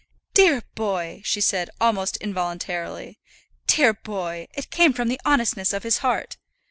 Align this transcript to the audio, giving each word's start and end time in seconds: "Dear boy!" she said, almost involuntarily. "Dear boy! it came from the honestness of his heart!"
"Dear 0.33 0.63
boy!" 0.73 1.21
she 1.23 1.41
said, 1.41 1.69
almost 1.79 2.17
involuntarily. 2.17 3.19
"Dear 3.67 3.93
boy! 3.93 4.47
it 4.55 4.71
came 4.71 4.93
from 4.93 5.09
the 5.09 5.21
honestness 5.25 5.73
of 5.73 5.83
his 5.83 5.99
heart!" 5.99 6.37